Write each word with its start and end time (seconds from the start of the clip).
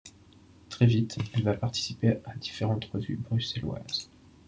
Très 0.69 0.87
vite, 0.87 1.19
elle 1.35 1.43
va 1.43 1.53
participer 1.53 2.17
à 2.25 2.33
différentes 2.35 2.85
revues 2.85 3.17
bruxelloises. 3.17 4.09